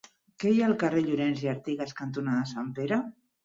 [0.43, 3.03] Què hi ha al carrer Llorens i Artigas cantonada Sant Pere?